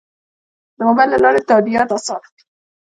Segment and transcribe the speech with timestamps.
[0.77, 2.41] د موبایل له لارې تادیات اسانه دي؟